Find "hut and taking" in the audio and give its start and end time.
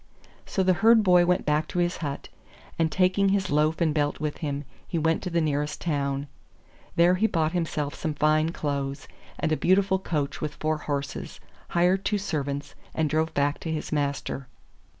1.97-3.29